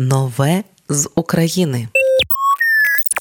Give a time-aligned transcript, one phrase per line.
[0.00, 1.88] Нове з України.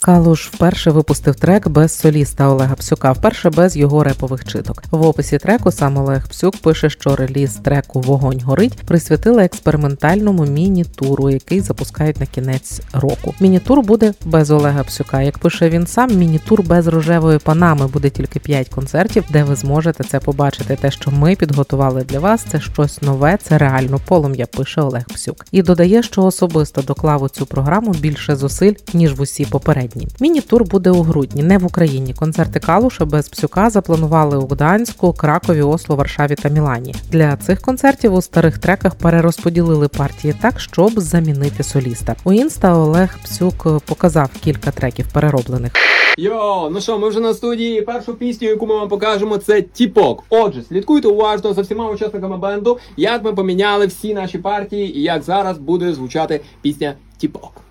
[0.01, 4.83] Калуш вперше випустив трек без соліста Олега Псюка, вперше без його репових читок.
[4.91, 11.29] В описі треку сам Олег Псюк пише, що реліз треку Вогонь горить присвятили експериментальному міні-туру,
[11.29, 13.33] який запускають на кінець року.
[13.39, 15.21] Міні-тур буде без Олега Псюка.
[15.21, 20.03] Як пише він сам, міні-тур без рожевої панами буде тільки 5 концертів, де ви зможете
[20.03, 20.75] це побачити.
[20.81, 24.45] Те, що ми підготували для вас, це щось нове, це реально полум'я.
[24.45, 25.45] Пише Олег Псюк.
[25.51, 30.07] І додає, що особисто доклав у цю програму більше зусиль ніж в усі попередні грудні.
[30.19, 32.13] Міні-тур буде у грудні, не в Україні.
[32.13, 36.95] Концерти Калуша без псюка запланували у Гданську, Кракові, Осло, Варшаві та Мілані.
[37.11, 42.15] Для цих концертів у старих треках перерозподілили партії так, щоб замінити соліста.
[42.23, 45.71] У інста Олег Псюк показав кілька треків перероблених.
[46.17, 47.81] Йо, ну що, ми вже на студії.
[47.81, 50.23] Першу пісню, яку ми вам покажемо, це Тіпок.
[50.29, 55.23] Отже, слідкуйте уважно за всіма учасниками бенду, як ми поміняли всі наші партії і як
[55.23, 57.66] зараз буде звучати пісня Тіпок.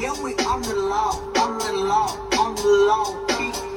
[0.00, 3.06] Yeah, we on the law, on the law, on the law.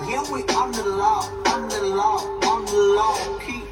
[0.07, 1.19] Yeah, we on the law,
[1.51, 2.17] on the law,
[2.49, 3.17] on the law.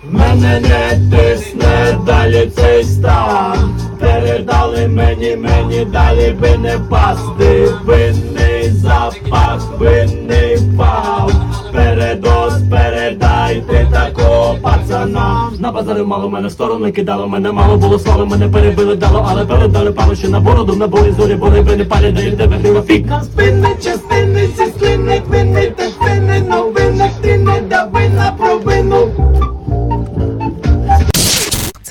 [0.04, 3.76] Мене не тисне далі цей стан.
[4.00, 7.74] Передали мені, мені далі би не пасти.
[7.86, 11.32] Винний запах, винний пав.
[11.74, 15.41] Передос, передайте такого пацана.
[15.62, 19.92] На базарі мало мене сторони кидало, мене мало було слави, мене перебили дало, але передали
[19.92, 23.22] пару ще на бороду, на болі зорі, бо риби не палі, дають тебе грива фіка.
[23.24, 29.01] Спинить, частини, сі склини, вини, та спини, новини, ти не дави на провину.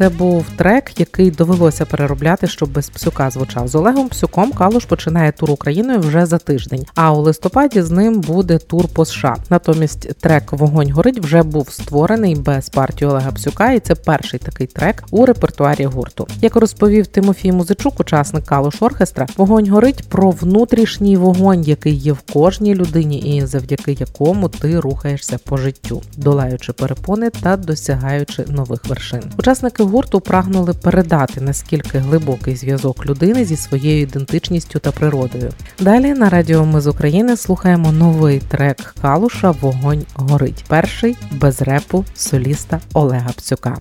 [0.00, 3.68] Це був трек, який довелося переробляти, щоб без псюка звучав.
[3.68, 6.86] З Олегом Псюком Калуш починає тур Україною вже за тиждень.
[6.94, 9.36] А у листопаді з ним буде тур по США.
[9.50, 14.66] Натомість трек Вогонь горить вже був створений без партії Олега Псюка, і це перший такий
[14.66, 16.26] трек у репертуарі гурту.
[16.40, 22.20] Як розповів Тимофій Музичук, учасник Калуш Оркестра, вогонь горить про внутрішній вогонь, який є в
[22.32, 29.22] кожній людині, і завдяки якому ти рухаєшся по життю, долаючи перепони та досягаючи нових вершин.
[29.38, 35.50] Учасники гурту прагнули передати наскільки глибокий зв'язок людини зі своєю ідентичністю та природою.
[35.80, 40.64] Далі на радіо Ми з України слухаємо новий трек Калуша Вогонь горить.
[40.68, 43.76] Перший без репу соліста Олега Пцюка.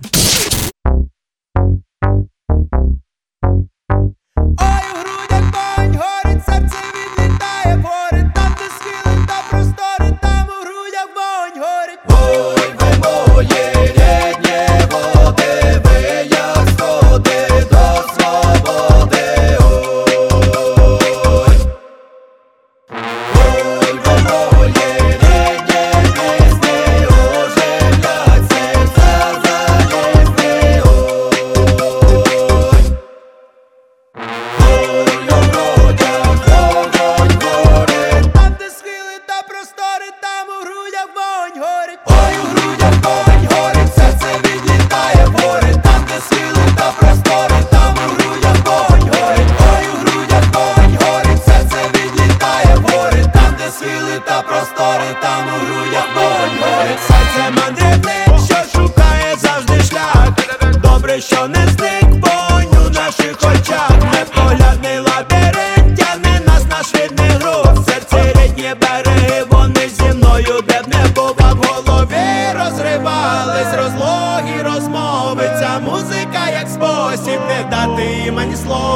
[63.09, 63.90] Наших очах.
[64.36, 67.86] полярний лабіринт тягне нас наш рідний груз.
[67.86, 72.28] Серце рідні береги, вони зі мною, де б не бува в голові.
[72.53, 75.44] Розривались розлоги, розмови.
[75.59, 78.88] Ця музика як спосіб не дати їм ані слова.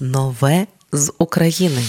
[0.00, 1.82] Нове з України.